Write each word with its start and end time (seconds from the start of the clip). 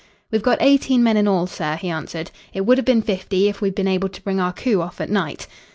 "We've 0.31 0.41
got 0.41 0.57
eighteen 0.61 1.03
men 1.03 1.15
in 1.15 1.27
all, 1.27 1.45
sir," 1.45 1.75
he 1.75 1.87
answered. 1.89 2.31
"It 2.53 2.61
would 2.61 2.79
have 2.79 2.85
been 2.85 3.03
fifty 3.03 3.47
if 3.47 3.61
we'd 3.61 3.75
been 3.75 3.87
able 3.87 4.09
to 4.09 4.23
bring 4.23 4.39
our 4.39 4.51
coup 4.51 4.81
off 4.81 4.99
at 4.99 5.11
night." 5.11 5.45